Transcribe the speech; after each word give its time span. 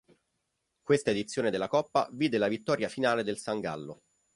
Questa 0.81 1.11
edizione 1.11 1.51
della 1.51 1.67
coppa 1.67 2.09
vide 2.13 2.39
la 2.39 2.47
vittoria 2.47 2.89
finale 2.89 3.23
del 3.23 3.37
San 3.37 3.59
Gallo. 3.59 4.01